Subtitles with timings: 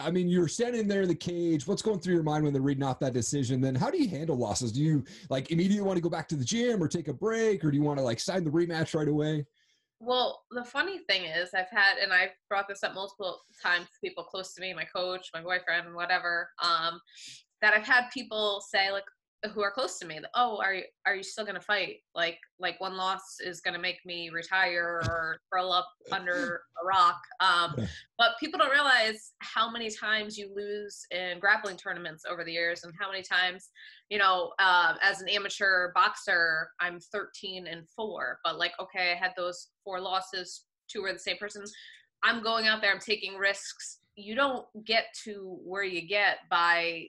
[0.00, 1.66] I mean, you're standing there in the cage.
[1.66, 3.60] What's going through your mind when they're reading off that decision?
[3.60, 4.70] Then how do you handle losses?
[4.70, 7.64] Do you like immediately want to go back to the gym or take a break
[7.64, 9.44] or do you want to like sign the rematch right away?
[10.00, 14.00] Well, the funny thing is, I've had, and I've brought this up multiple times to
[14.00, 17.00] people close to me, my coach, my boyfriend, whatever, um,
[17.60, 19.04] that I've had people say, like,
[19.52, 21.98] who are close to me oh are you are you still gonna fight?
[22.14, 27.20] Like like one loss is gonna make me retire or curl up under a rock.
[27.40, 27.74] Um
[28.18, 32.84] but people don't realize how many times you lose in grappling tournaments over the years
[32.84, 33.70] and how many times
[34.08, 39.14] you know uh, as an amateur boxer i'm 13 and 4 but like okay i
[39.14, 41.64] had those four losses two were the same person.
[42.22, 43.98] I'm going out there i'm taking risks.
[44.16, 47.06] You don't get to where you get by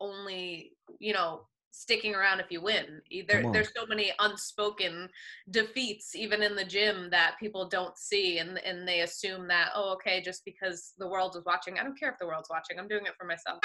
[0.00, 3.00] only you know sticking around if you win.
[3.10, 5.08] Either there's so many unspoken
[5.50, 9.92] defeats even in the gym that people don't see and and they assume that oh
[9.92, 11.78] okay just because the world is watching.
[11.78, 12.78] I don't care if the world's watching.
[12.78, 13.60] I'm doing it for myself.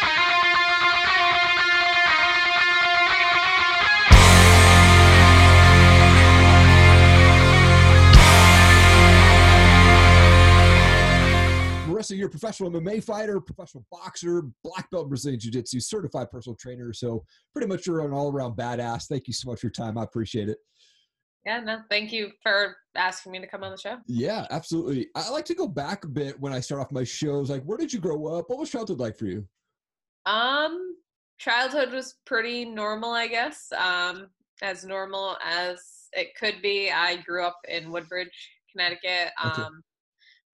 [12.44, 16.92] Professional MMA fighter, professional boxer, black belt Brazilian Jiu Jitsu, certified personal trainer.
[16.92, 19.08] So pretty much you're an all around badass.
[19.08, 19.98] Thank you so much for your time.
[19.98, 20.58] I appreciate it.
[21.46, 23.98] Yeah, no, thank you for asking me to come on the show.
[24.08, 25.08] Yeah, absolutely.
[25.16, 27.50] I like to go back a bit when I start off my shows.
[27.50, 28.50] Like, where did you grow up?
[28.50, 29.46] What was childhood like for you?
[30.26, 30.98] Um,
[31.38, 33.72] childhood was pretty normal, I guess.
[33.78, 34.28] Um,
[34.62, 35.82] as normal as
[36.14, 36.92] it could be.
[36.92, 39.32] I grew up in Woodbridge, Connecticut.
[39.42, 39.64] Um, okay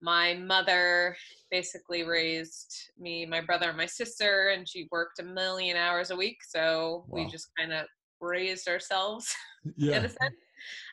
[0.02, 1.16] my mother
[1.50, 6.16] basically raised me, my brother, and my sister, and she worked a million hours a
[6.16, 6.38] week.
[6.48, 7.24] So wow.
[7.24, 7.86] we just kind of
[8.20, 9.34] raised ourselves
[9.76, 9.98] yeah.
[9.98, 10.34] in a sense.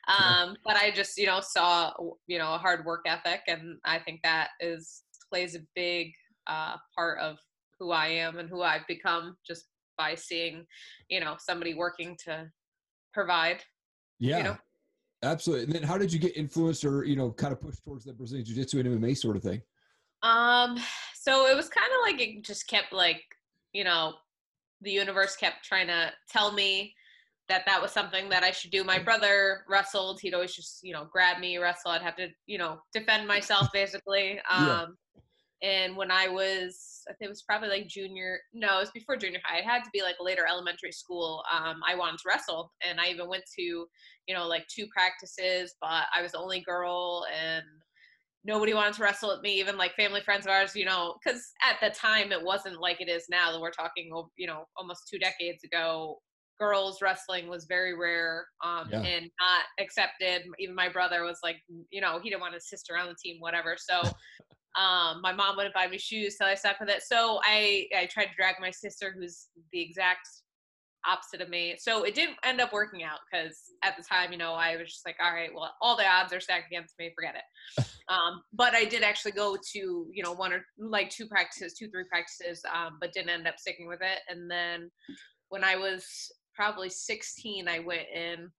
[0.07, 0.53] Um, yeah.
[0.65, 1.93] But I just, you know, saw,
[2.27, 6.13] you know, a hard work ethic, and I think that is plays a big
[6.47, 7.37] uh, part of
[7.79, 9.65] who I am and who I've become just
[9.97, 10.65] by seeing,
[11.09, 12.49] you know, somebody working to
[13.13, 13.63] provide.
[14.19, 14.37] Yeah.
[14.37, 14.57] You know?
[15.23, 15.65] Absolutely.
[15.65, 18.13] And then how did you get influenced or, you know, kind of pushed towards the
[18.13, 19.61] Brazilian Jiu Jitsu and MMA sort of thing?
[20.21, 20.77] Um,
[21.15, 23.23] so it was kind of like it just kept like,
[23.73, 24.13] you know,
[24.81, 26.93] the universe kept trying to tell me
[27.49, 28.83] that that was something that I should do.
[28.83, 30.19] My brother wrestled.
[30.21, 31.91] He'd always just, you know, grab me, wrestle.
[31.91, 34.39] I'd have to, you know, defend myself basically.
[34.49, 34.85] Um, yeah.
[35.63, 39.17] And when I was, I think it was probably like junior, no, it was before
[39.17, 39.59] junior high.
[39.59, 41.43] It had to be like later elementary school.
[41.51, 42.71] Um, I wanted to wrestle.
[42.87, 46.61] And I even went to, you know, like two practices, but I was the only
[46.61, 47.63] girl and
[48.45, 51.51] nobody wanted to wrestle with me, even like family friends of ours, you know, because
[51.61, 55.07] at the time it wasn't like it is now that we're talking, you know, almost
[55.11, 56.17] two decades ago.
[56.59, 59.01] Girls wrestling was very rare um, yeah.
[59.01, 60.41] and not accepted.
[60.57, 61.57] Even my brother was like,
[61.91, 63.75] you know, he didn't want his sister on the team, whatever.
[63.77, 64.01] So
[64.77, 67.01] Um, my mom wouldn't buy me shoes, so I stuck with it.
[67.01, 70.27] So I I tried to drag my sister, who's the exact
[71.07, 71.75] opposite of me.
[71.79, 74.89] So it didn't end up working out because at the time, you know, I was
[74.89, 77.11] just like, all right, well, all the odds are stacked against me.
[77.15, 77.85] Forget it.
[78.09, 81.89] Um, but I did actually go to, you know, one or like two practices, two,
[81.89, 84.19] three practices, um, but didn't end up sticking with it.
[84.29, 84.89] And then
[85.49, 86.05] when I was
[86.55, 88.49] probably 16, I went in.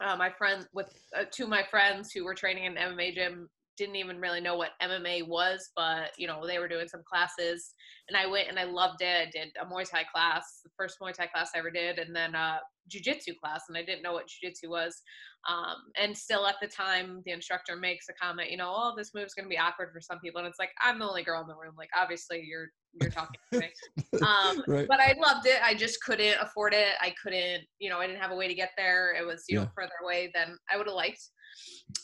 [0.00, 3.50] Uh, my friend with uh, two of my friends who were training in MMA gym
[3.76, 7.74] didn't even really know what MMA was, but you know, they were doing some classes
[8.08, 9.28] and I went and I loved it.
[9.28, 12.14] I did a Muay Thai class, the first Muay Thai class I ever did, and
[12.14, 15.02] then a jiu-jitsu class and I didn't know what jiu-jitsu was.
[15.48, 19.12] Um, and still at the time the instructor makes a comment, you know, oh, this
[19.14, 20.40] move's going to be awkward for some people.
[20.40, 21.74] And it's like, I'm the only girl in the room.
[21.76, 22.68] Like, obviously you're,
[23.00, 23.68] you're talking to me.
[24.26, 24.88] Um, right.
[24.88, 25.60] but I loved it.
[25.62, 26.94] I just couldn't afford it.
[27.00, 29.14] I couldn't, you know, I didn't have a way to get there.
[29.14, 29.64] It was, you yeah.
[29.64, 31.20] know, further away than I would have liked.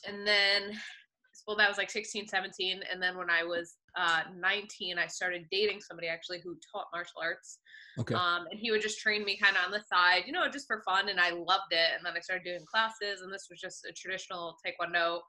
[0.06, 0.78] And then
[1.47, 5.47] well that was like 16 17 and then when i was uh, 19 i started
[5.51, 7.59] dating somebody actually who taught martial arts.
[7.99, 8.15] Okay.
[8.15, 10.67] Um, and he would just train me kind of on the side you know just
[10.67, 11.91] for fun and i loved it.
[11.97, 15.21] And then i started doing classes and this was just a traditional taekwondo.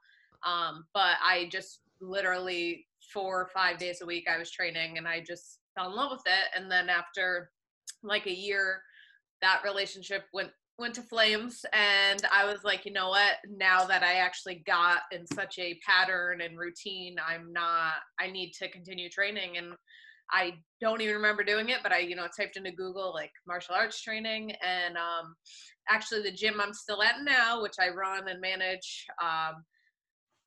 [0.46, 5.06] Um, but i just literally four or five days a week i was training and
[5.06, 6.58] i just fell in love with it.
[6.58, 7.50] And then after
[8.02, 8.80] like a year
[9.40, 13.36] that relationship went went to flames and i was like you know what?
[13.48, 18.52] Now that i actually got in such a pattern and routine i'm not i need
[18.54, 19.56] to continue training.
[19.56, 19.74] And
[20.30, 23.74] i don't even remember doing it but i you know typed into google like martial
[23.74, 25.34] arts training and um
[25.90, 29.62] actually the gym i'm still at now which i run and manage um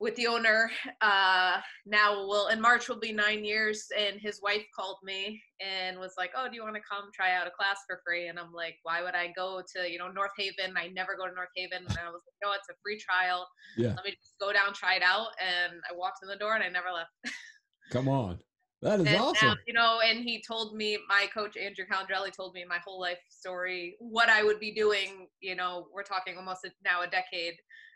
[0.00, 4.64] with the owner uh now will in march will be nine years and his wife
[4.74, 7.78] called me and was like oh do you want to come try out a class
[7.86, 8.28] for free?
[8.28, 10.76] And i'm like why would i go to you know north haven?
[10.76, 11.84] I never go to north haven.
[11.88, 13.46] And i was like no it's a free trial.
[13.76, 13.94] Yeah.
[13.94, 16.62] Let me just go down try it out and i walked in the door and
[16.62, 17.10] i never left.
[17.90, 18.38] Come on.
[18.80, 19.48] That is and awesome.
[19.48, 23.00] now, you know, and he told me, my coach Andrew Calandrelli told me my whole
[23.00, 25.26] life story, what I would be doing.
[25.40, 27.54] You know, we're talking almost a, now a decade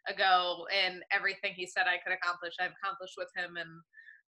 [0.09, 3.69] ago, and everything he said I could accomplish, I've accomplished with him, and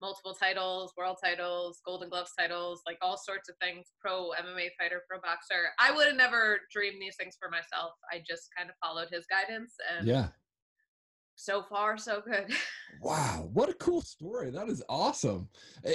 [0.02, 3.88] multiple titles, world titles, Golden Gloves titles, like all sorts of things.
[4.00, 5.70] Pro MMA fighter, pro boxer.
[5.80, 7.94] I would have never dreamed these things for myself.
[8.12, 10.28] I just kind of followed his guidance, and yeah.
[11.36, 12.52] so far so good.
[13.02, 14.52] Wow, what a cool story.
[14.52, 15.48] That is awesome.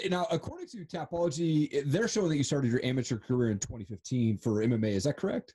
[0.08, 4.38] Now, according to Tapology, eh, they're showing that you started your amateur career in 2015
[4.38, 4.92] for MMA.
[4.92, 5.54] Is that correct?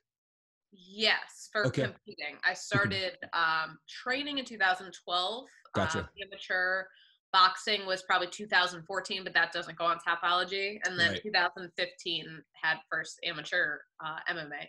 [0.70, 1.82] Yes, for Okay.
[1.82, 2.36] competing.
[2.44, 5.46] I started um, training in 2012.
[5.74, 6.00] Gotcha.
[6.00, 6.84] Um, amateur
[7.32, 10.78] boxing was probably 2014, but that doesn't go on Tapology.
[10.84, 11.22] And then Right.
[11.22, 14.66] 2015 had first amateur uh, MMA.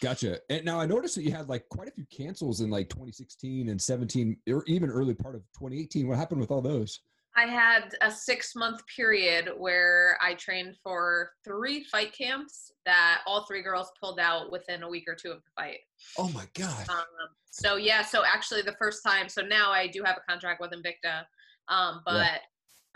[0.00, 0.38] Gotcha.
[0.50, 3.70] And now I noticed that you had like quite a few cancels in like 2016
[3.70, 6.06] and 17, or even early part of 2018.
[6.06, 7.00] What happened with all those?
[7.36, 13.44] I had a six month period where I trained for three fight camps that all
[13.44, 15.80] three girls pulled out within a week or two of the fight.
[16.18, 16.88] Oh my God.
[16.88, 17.04] Um,
[17.50, 20.72] so yeah, so actually the first time, so now I do have a contract with
[20.72, 21.24] Invicta,
[21.68, 22.38] um, but Yeah.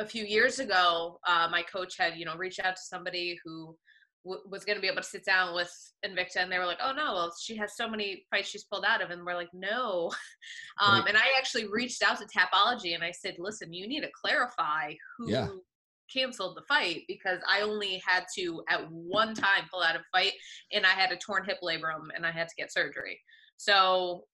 [0.01, 3.77] a few years ago, uh, my coach had you know reached out to somebody who
[4.25, 5.71] w- was going to be able to sit down with
[6.05, 8.85] Invicta, and they were like, "Oh no, well she has so many fights she's pulled
[8.85, 10.11] out of," and we're like, "No,"
[10.81, 11.09] um, Right.
[11.09, 14.95] and I actually reached out to Tapology and I said, "Listen, you need to clarify
[15.19, 15.49] who." Yeah.
[16.13, 20.33] canceled the fight because I only had to at one time pull out a fight
[20.73, 23.21] and I had a torn hip labrum and I had to get surgery.
[23.59, 24.25] So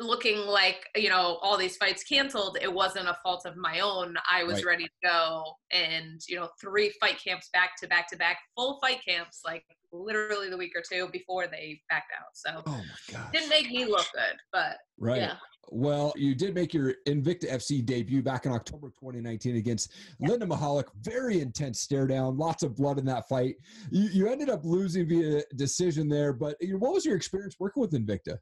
[0.00, 4.14] looking like you know all these fights canceled it wasn't a fault of my own
[4.30, 4.66] i was Right.
[4.66, 8.78] ready to go and you know three fight camps back to back to back full
[8.80, 12.82] fight camps like literally the week or two before they backed out so Oh
[13.12, 15.20] my didn't make me look good but Right.
[15.20, 15.36] yeah
[15.68, 20.84] Well, you did make your Invicta FC debut back in October 2019 against Linda Mahalik.
[21.02, 23.56] Very intense stare down, lots of blood in that fight.
[23.90, 27.92] You, you ended up losing via decision there, but what was your experience working with
[27.92, 28.38] Invicta?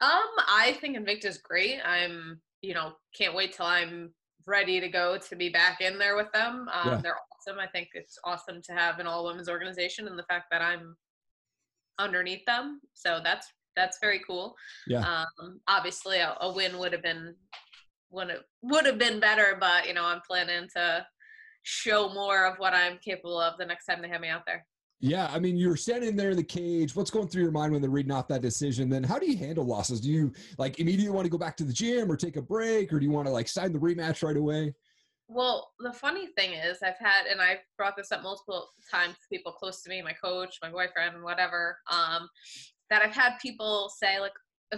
[0.00, 1.80] Um, I think Invicta's great.
[1.84, 4.12] I'm, you know, can't wait till I'm
[4.46, 6.68] ready to go to be back in there with them.
[6.72, 7.00] Um, Yeah.
[7.02, 7.58] They're awesome.
[7.60, 10.96] I think it's awesome to have an all women's organization, and the fact that I'm
[11.98, 13.46] underneath them, so that's
[13.76, 14.56] that's very cool.
[14.86, 15.00] Yeah.
[15.00, 17.34] Um, obviously, a, a win would have been
[18.10, 21.06] would have would have been better, but you know, I'm planning to
[21.62, 24.64] show more of what I'm capable of the next time they have me out there.
[25.00, 26.96] Yeah, I mean, you're standing there in the cage.
[26.96, 28.88] What's going through your mind when they're reading off that decision?
[28.88, 30.00] Then, how do you handle losses?
[30.00, 32.92] Do you like immediately want to go back to the gym or take a break,
[32.92, 34.74] or do you want to like sign the rematch right away?
[35.28, 39.28] Well, the funny thing is, I've had, and I've brought this up multiple times to
[39.30, 42.28] people close to me, my coach, my boyfriend, whatever, um,
[42.90, 44.32] that I've had people say, like,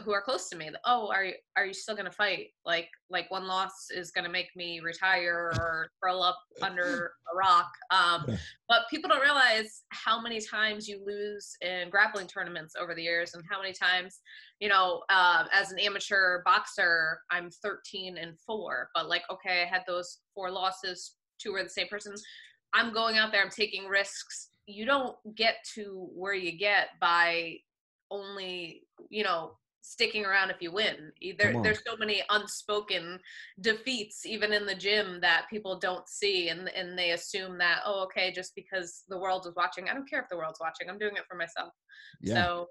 [0.04, 2.48] who are close to me, oh, are you are you still gonna fight?
[2.64, 7.70] Like, like one loss is gonna make me retire or curl up under a rock.
[7.90, 8.24] Um,
[8.68, 13.34] but people don't realize how many times you lose in grappling tournaments over the years,
[13.34, 14.20] and how many times
[14.60, 19.66] you know, uh, as an amateur boxer, I'm 13 and four, but like, okay, I
[19.66, 22.14] had those four losses, two were the same person.
[22.74, 24.50] I'm going out there, I'm taking risks.
[24.66, 27.56] You don't get to where you get by
[28.10, 31.12] only, you know, sticking around if you win.
[31.22, 31.62] On.
[31.62, 33.18] there's so many unspoken
[33.60, 38.02] defeats even in the gym that people don't see and and they assume that oh
[38.04, 40.98] okay just because the world is watching I don't care if the world's watching I'm
[40.98, 41.72] doing it for myself.
[42.22, 42.66] Yeah, So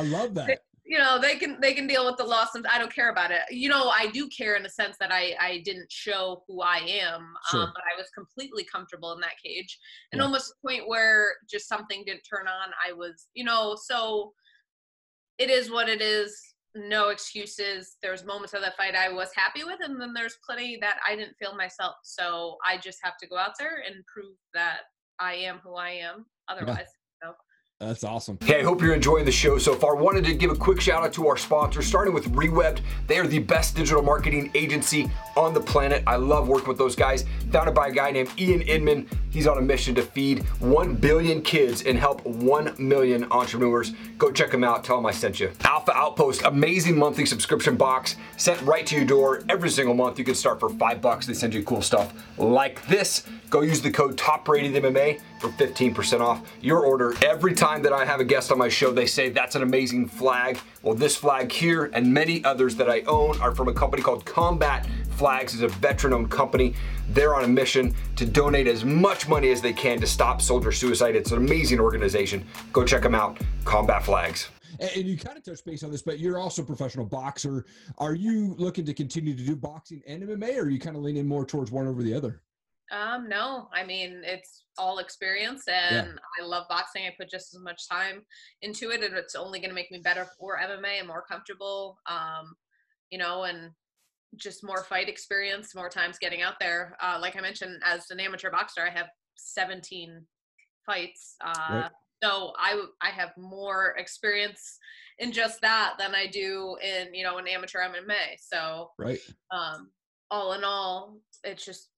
[0.00, 0.62] I love that.
[0.84, 3.30] you know they can they can deal with the loss and i don't care about
[3.30, 6.62] it you know i do care in the sense that i i didn't show who
[6.62, 7.62] i am Sure.
[7.62, 9.78] um, but i was completely comfortable in that cage
[10.12, 10.24] and Yeah.
[10.24, 14.32] almost the point where just something didn't turn on i was you know so
[15.38, 16.40] it is what it is.
[16.74, 17.96] No excuses.
[18.02, 21.16] There's moments of that fight i was happy with and then there's plenty that i
[21.16, 21.94] didn't feel myself.
[22.02, 24.80] So i just have to go out there and prove that
[25.18, 26.86] i am who i am otherwise
[27.22, 27.32] so
[27.80, 28.38] That's awesome.
[28.40, 29.94] Hey, I hope you're enjoying the show so far.
[29.94, 32.80] Wanted to give a quick shout out to our sponsors, starting with Rewebbed.
[33.06, 36.02] They are the best digital marketing agency on the planet.
[36.04, 37.24] I love working with those guys.
[37.52, 39.08] Founded by a guy named Ian Inman.
[39.30, 43.92] He's on a mission to feed 1 billion kids and help 1 million entrepreneurs.
[44.18, 44.82] Go check them out.
[44.82, 45.52] Tell them I sent you.
[45.62, 50.18] Alpha Outpost, amazing monthly subscription box sent right to your door every single month.
[50.18, 51.26] You can start for five bucks.
[51.26, 53.22] They send you cool stuff like this.
[53.50, 57.14] Go use the code TOPRATEDMMA for 15% off your order.
[57.24, 60.08] Every time that I have a guest on my show, they say that's an amazing
[60.08, 60.58] flag.
[60.82, 64.24] Well, this flag here and many others that I own are from a company called
[64.24, 65.54] Combat Flags.
[65.54, 66.74] It's a veteran-owned company.
[67.10, 70.72] They're on a mission to donate as much money as they can to stop soldier
[70.72, 71.16] suicide.
[71.16, 72.46] It's an amazing organization.
[72.72, 73.38] Go check them out.
[73.64, 74.48] Combat Flags.
[74.80, 77.64] And you kind of touched base on this, but you're also a professional boxer.
[77.96, 81.02] Are you looking to continue to do boxing and MMA, or are you kind of
[81.02, 82.42] leaning more towards one over the other?
[82.90, 87.04] Um, no, I mean it's all experience, and I love boxing.
[87.04, 88.22] I put just as much time
[88.62, 91.98] into it, and it's only going to make me better for MMA and more comfortable.
[92.06, 92.54] Um,
[93.10, 93.70] you know, and
[94.36, 96.96] just more fight experience, more times getting out there.
[97.02, 100.24] Uh, like I mentioned, as an amateur boxer, I have 17
[100.84, 101.36] fights.
[101.44, 101.90] Uh, right.
[102.22, 104.78] So I I have more experience
[105.18, 108.38] in just that than I do in you know an amateur MMA.
[108.40, 109.20] So right.
[109.52, 109.90] Um,
[110.30, 111.88] all in all, it's just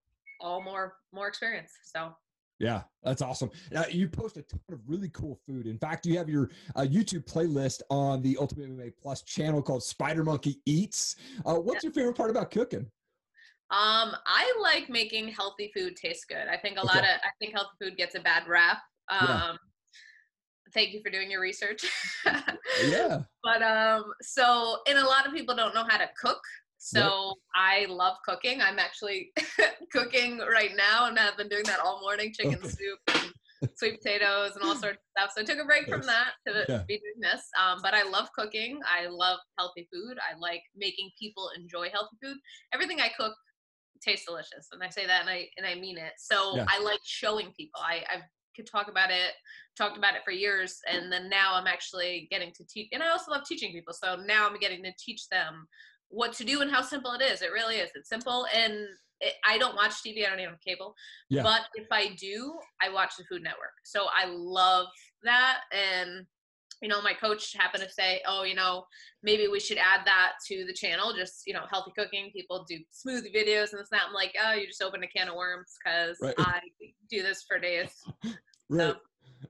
[0.40, 1.72] all more more experience.
[1.82, 2.12] So
[2.60, 3.50] yeah, that's awesome.
[3.74, 5.66] Uh, you post a ton of really cool food.
[5.66, 9.82] In fact, you have your uh, YouTube playlist on the Ultimate MMA Plus channel called
[9.82, 11.16] Spider Monkey Eats.
[11.46, 11.88] Uh, what's yeah.
[11.88, 12.86] your favorite part about cooking?
[13.70, 16.48] Um, I like making healthy food taste good.
[16.52, 16.88] I think a okay.
[16.88, 18.78] lot of I think healthy food gets a bad rap.
[19.08, 19.52] Um, yeah.
[20.74, 21.84] Thank you for doing your research.
[22.84, 23.22] yeah.
[23.42, 26.40] But um, so and a lot of people don't know how to cook.
[26.82, 28.62] So I love cooking.
[28.62, 29.32] I'm actually
[29.92, 33.32] cooking right now and I've been doing that all morning chicken soup and
[33.76, 35.32] sweet potatoes and all sorts of stuff.
[35.36, 36.82] So I took a break from that to yeah.
[36.88, 37.42] be doing this.
[37.60, 38.80] Um, but I love cooking.
[38.88, 40.16] I love healthy food.
[40.18, 42.38] I like making people enjoy healthy food.
[42.72, 43.34] Everything I cook
[44.02, 44.68] tastes delicious.
[44.72, 46.12] And I say that and I and I mean it.
[46.16, 46.64] So yeah.
[46.66, 47.82] I like showing people.
[47.82, 48.22] I, I've
[48.56, 49.32] could talk about it,
[49.78, 52.88] talked about it for years, and then now I'm actually getting to teach.
[52.92, 53.94] And I also love teaching people.
[53.94, 55.68] So now I'm getting to teach them
[56.10, 57.42] what to do and how simple it is.
[57.42, 57.90] It really is.
[57.94, 58.74] It's simple and
[59.20, 60.26] it, I don't watch TV.
[60.26, 60.94] I don't even have cable.
[61.28, 61.42] Yeah.
[61.42, 63.74] But if I do, I watch the Food Network.
[63.84, 64.86] So I love
[65.22, 65.60] that.
[65.72, 66.26] And
[66.82, 68.84] you know, my coach happened to say, "Oh, you know,
[69.22, 71.12] maybe we should add that to the channel.
[71.14, 72.30] Just you know, healthy cooking.
[72.34, 75.08] People do smoothie videos and this and that." I'm like, "Oh, you just opened a
[75.08, 76.34] can of worms because right.
[76.38, 76.60] I
[77.10, 77.90] do this for days."
[78.70, 78.94] right.
[78.94, 78.96] So,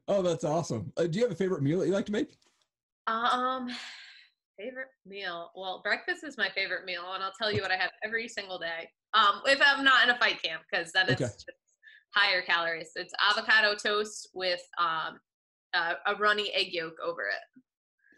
[0.08, 0.92] oh, that's awesome.
[0.96, 2.36] Uh, do you have a favorite meal that you like to make?
[3.06, 3.68] Um,
[4.60, 5.50] Favorite meal?
[5.54, 8.58] Well, breakfast is my favorite meal, and I'll tell you what I have every single
[8.58, 8.90] day.
[9.14, 11.30] Um, if I'm not in a fight camp, because then it's okay.
[11.30, 11.46] just
[12.14, 12.90] higher calories.
[12.94, 15.18] It's avocado toast with um,
[15.72, 17.62] uh, a runny egg yolk over it.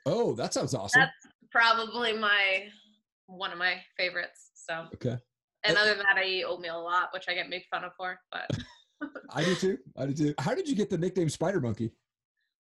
[0.04, 1.02] Oh, that sounds awesome.
[1.02, 1.12] That's
[1.52, 2.64] probably my
[3.26, 4.50] one of my favorites.
[4.54, 5.18] So okay.
[5.62, 7.92] And other than that, I eat oatmeal a lot, which I get made fun of
[7.96, 8.18] for.
[8.32, 8.50] But
[9.30, 9.78] I do too.
[9.96, 10.34] I do too.
[10.38, 11.92] How did you get the nickname Spider Monkey?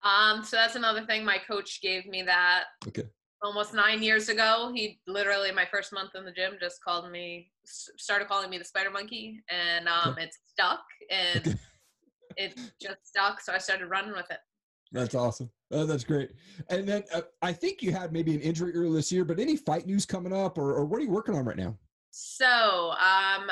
[0.02, 1.24] Um, so that's another thing.
[1.24, 2.64] My coach gave me that.
[2.88, 3.04] Okay
[3.42, 4.70] almost nine years ago.
[4.75, 8.64] He literally my first month in the gym just called me, started calling me the
[8.64, 11.59] spider monkey, and um, it's stuck, and
[12.37, 13.40] it just stuck.
[13.40, 14.38] So I started running with it.
[14.92, 15.50] That's awesome.
[15.70, 16.32] Oh, that's great.
[16.68, 19.56] And then uh, I think you had maybe an injury earlier this year, but any
[19.56, 21.78] fight news coming up, or, or what are you working on right now?
[22.11, 23.50] So, um,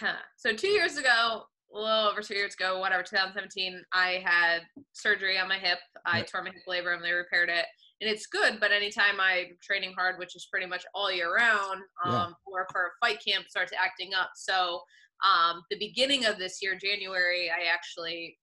[0.36, 1.44] so two years ago,
[1.74, 4.60] a little over two years ago, whatever, 2017, I had
[4.92, 5.78] surgery on my hip.
[6.04, 6.26] I yep.
[6.30, 7.02] tore my hip labrum.
[7.02, 7.64] They repaired it
[8.00, 8.58] and it's good.
[8.60, 12.30] But anytime I'm training hard, which is pretty much all year round, um, yeah.
[12.46, 14.30] or for a fight camp, starts acting up.
[14.36, 14.80] So
[15.24, 18.38] um, the beginning of this year, January, I actually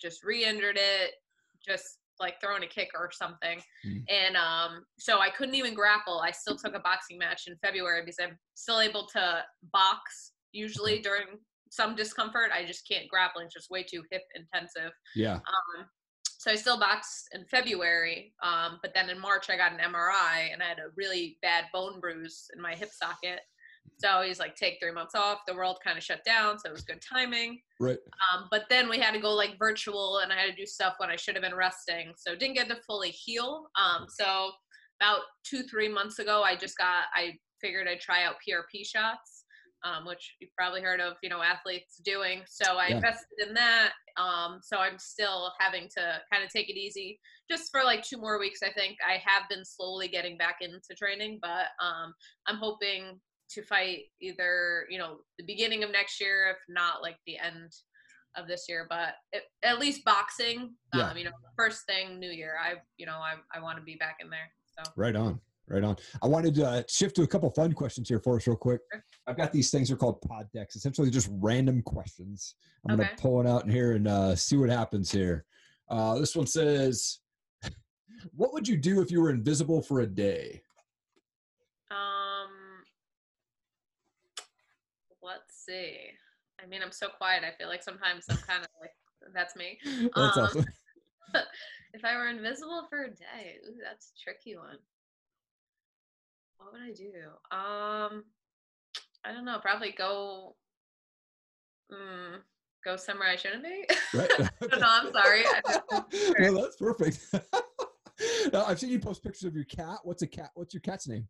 [0.00, 1.12] just re-injured it,
[1.66, 3.60] just like throwing a kick or something.
[3.86, 4.04] Mm.
[4.08, 6.20] And um, so I couldn't even grapple.
[6.20, 11.00] I still took a boxing match in February because I'm still able to box usually
[11.00, 11.26] during
[11.70, 12.50] some discomfort.
[12.52, 13.40] I just can't grapple.
[13.40, 14.92] It's just way too hip intensive.
[15.14, 15.34] Yeah.
[15.36, 15.86] Um,
[16.40, 20.50] so I still boxed in February, um, but then in March I got an MRI
[20.50, 23.40] and I had a really bad bone bruise in my hip socket.
[23.98, 25.40] So he's like, take three months off.
[25.46, 27.60] The world kind of shut down, so it was good timing.
[27.78, 27.98] Right.
[28.32, 30.94] Um, but then we had to go like virtual, and I had to do stuff
[30.96, 33.66] when I should have been resting, so didn't get to fully heal.
[33.78, 34.52] Um, so
[34.98, 39.39] about two three months ago, I just got I figured I'd try out PRP shots
[39.84, 42.42] um, which you've probably heard of, you know, athletes doing.
[42.46, 42.96] So I yeah.
[42.96, 43.92] invested in that.
[44.18, 47.18] Um, so I'm still having to kind of take it easy
[47.50, 48.60] just for like two more weeks.
[48.62, 52.12] I think I have been slowly getting back into training, but um,
[52.46, 53.20] I'm hoping
[53.52, 57.72] to fight either, you know, the beginning of next year, if not like the end
[58.36, 61.10] of this year, but it, at least boxing, yeah.
[61.10, 63.96] um, you know, first thing new year, I, you know, I, I want to be
[63.96, 64.50] back in there.
[64.78, 65.40] So right on.
[65.68, 65.96] Right on.
[66.20, 68.80] I wanted to uh, shift to a couple fun questions here for us, real quick.
[69.30, 72.56] I've got these things are called pod decks, essentially just random questions.
[72.88, 73.10] I'm okay.
[73.10, 75.44] to pull one out in here and uh, see what happens here.
[75.88, 77.20] Uh, this one says,
[78.34, 80.62] "What would you do if you were invisible for a day?"
[81.92, 82.82] Um,
[85.22, 85.96] let's see.
[86.60, 87.44] I mean, I'm so quiet.
[87.44, 88.90] I feel like sometimes I'm kind of like
[89.32, 89.78] that's me.
[89.84, 90.66] That's um, awesome.
[91.94, 94.78] if I were invisible for a day, ooh, that's a tricky one.
[96.56, 97.56] What would I do?
[97.56, 98.24] Um,
[99.24, 99.58] I don't know.
[99.60, 100.56] Probably go.
[101.92, 102.38] Mm,
[102.84, 103.84] go somewhere I shouldn't be.
[104.14, 104.30] Right.
[104.38, 105.42] no, I'm sorry.
[106.38, 107.18] no, that's perfect.
[108.52, 109.98] now, I've seen you post pictures of your cat.
[110.04, 110.50] What's a cat?
[110.54, 111.26] What's your cat's name?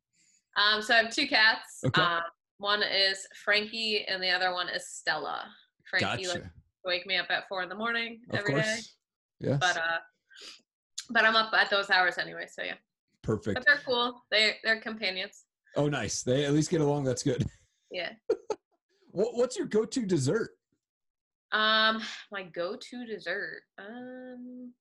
[0.57, 1.81] Um, so I have two cats.
[1.87, 2.03] Okay.
[2.03, 2.23] Um,
[2.59, 5.45] one is Frankie, and the other one is Stella.
[5.89, 6.39] Frankie Gotcha.
[6.39, 6.45] like
[6.85, 8.79] wake me up at four in the morning Of every day.
[9.41, 9.59] Yes.
[9.61, 9.99] But uh,
[11.11, 12.47] but I'm up at those hours anyway.
[12.53, 12.75] So yeah,
[13.23, 13.55] Perfect.
[13.57, 14.23] but they're cool.
[14.31, 15.45] They they're companions.
[15.77, 16.23] Oh, nice.
[16.23, 17.05] They at least get along.
[17.05, 17.47] That's good.
[17.91, 18.13] Yeah.
[19.13, 20.51] What, what's your go-to dessert?
[21.53, 23.63] Um, my go-to dessert.
[23.79, 24.73] Um,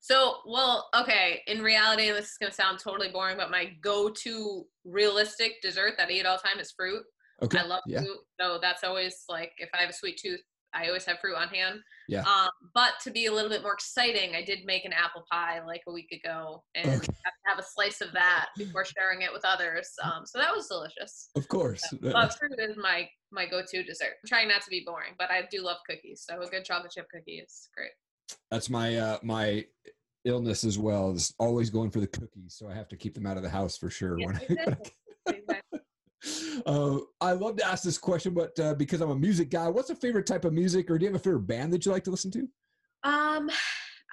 [0.00, 1.40] so well, okay.
[1.46, 6.12] In reality, this is gonna sound totally boring, but my go-to realistic dessert that I
[6.12, 7.02] eat all the time is fruit.
[7.42, 7.58] Okay.
[7.58, 8.00] I love yeah.
[8.00, 10.40] fruit, so that's always like if I have a sweet tooth,
[10.74, 11.80] I always have fruit on hand.
[12.08, 12.22] Yeah.
[12.22, 15.60] Um, but to be a little bit more exciting, I did make an apple pie
[15.66, 17.12] like a week ago, and Okay.
[17.46, 19.90] have a slice of that before sharing it with others.
[20.02, 21.30] Um, so that was delicious.
[21.36, 21.82] Of course.
[22.00, 24.14] But fruit is my my go-to dessert.
[24.22, 26.24] I'm trying not to be boring, but I do love cookies.
[26.28, 27.92] So a good chocolate chip cookie is great.
[28.50, 29.64] That's my uh my
[30.24, 31.12] illness as well.
[31.12, 33.48] Is always going for the cookies, so I have to keep them out of the
[33.50, 34.18] house for sure.
[34.18, 34.36] Yeah, when.
[34.36, 34.92] Exactly.
[36.66, 39.90] uh, I love to ask this question, but uh, because I'm a music guy, what's
[39.90, 42.04] a favorite type of music, or do you have a favorite band that you like
[42.04, 42.40] to listen to?
[43.04, 43.50] Um,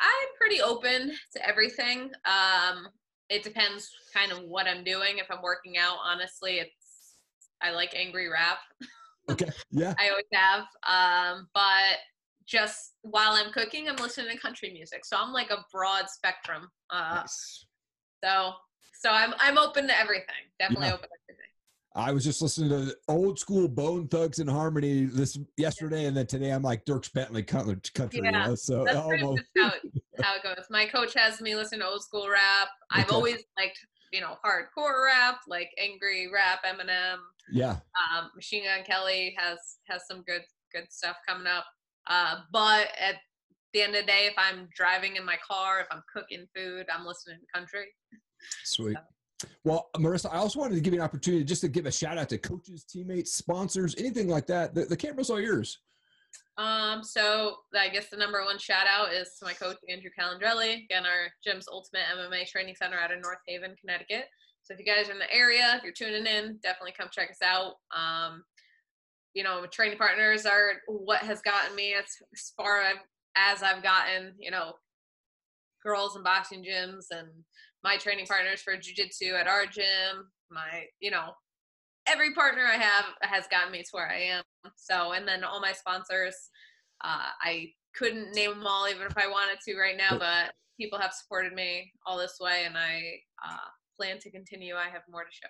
[0.01, 2.11] I'm pretty open to everything.
[2.25, 2.87] Um,
[3.29, 5.17] it depends kind of what I'm doing.
[5.17, 7.15] If I'm working out, honestly, it's
[7.61, 8.59] I like angry rap.
[9.29, 9.47] Okay.
[9.69, 9.93] Yeah.
[9.99, 10.61] I always have.
[10.89, 11.99] Um, but
[12.47, 15.05] just while I'm cooking, I'm listening to country music.
[15.05, 16.67] So I'm like a broad spectrum.
[16.89, 17.67] Uh, Nice.
[18.23, 18.53] so
[19.01, 20.49] so I'm I'm open to everything.
[20.57, 20.93] Definitely Yeah.
[20.95, 21.48] open to everything.
[21.95, 26.61] I was just listening to old school Bone Thugs-n-Harmony this yesterday, and then today I'm
[26.61, 27.77] like Dierks Bentley country.
[27.95, 30.65] country you Yeah, know, so That's almost- how it, how it goes.
[30.69, 32.69] My coach has me listen to old school rap.
[32.91, 33.15] I've Okay.
[33.15, 33.79] always liked,
[34.13, 37.17] you know, hardcore rap, like angry rap, Eminem.
[37.51, 37.77] yeah.
[38.13, 41.65] Um, Machine Gun Kelly has has some good good stuff coming up.
[42.05, 43.15] Uh, but at
[43.73, 46.85] the end of the day, if I'm driving in my car, if I'm cooking food,
[46.93, 47.87] I'm listening to country.
[48.63, 48.95] Sweet.
[49.63, 52.17] Well, Marissa, I also wanted to give you an opportunity just to give a shout
[52.17, 54.75] out to coaches, teammates, sponsors, anything like that.
[54.75, 55.79] The, the camera's all yours.
[56.57, 60.83] Um, so I guess the number one shout out is to my coach Andrew Calandrelli,
[60.83, 64.25] again our gym's ultimate MMA training center out of North Haven, Connecticut.
[64.63, 67.31] So if you guys are in the area, if you're tuning in, definitely come check
[67.31, 67.75] us out.
[67.95, 68.43] Um,
[69.33, 72.81] you know, training partners are what has gotten me as, as far
[73.37, 74.33] as I've gotten.
[74.37, 74.73] You know,
[75.83, 77.29] girls and boxing gyms, and
[77.83, 80.29] my training partners for jujitsu at our gym.
[80.51, 81.31] My, you know,
[82.07, 84.43] every partner I have has gotten me to where I am.
[84.75, 86.35] So, and then all my sponsors,
[87.03, 90.99] uh, I couldn't name them all even if I wanted to right now, but people
[90.99, 93.57] have supported me all this way, and I uh,
[93.97, 94.75] plan to continue.
[94.75, 95.47] I have more to show.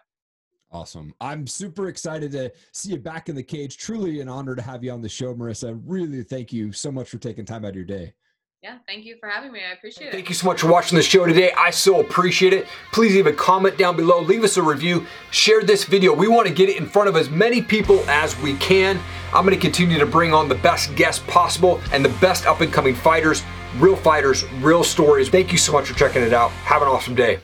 [0.71, 1.13] Awesome.
[1.19, 3.77] I'm super excited to see you back in the cage.
[3.77, 5.79] Truly an honor to have you on the show, Marissa.
[5.85, 8.13] Really thank you so much for taking time out of your day.
[8.61, 9.61] Yeah, thank you for having me.
[9.61, 10.13] I appreciate it.
[10.13, 11.53] Thank you so much for watching the show today.
[11.53, 12.67] I so appreciate it.
[12.91, 16.13] Please leave a comment down below, leave us a review, share this video.
[16.13, 18.99] We want to get it in front of as many people as we can.
[19.33, 22.59] I'm going to continue to bring on the best guests possible and the best up
[22.59, 23.43] and coming fighters,
[23.77, 25.29] real fighters, real stories.
[25.29, 26.51] Thank you so much for checking it out.
[26.51, 27.37] Have an awesome day.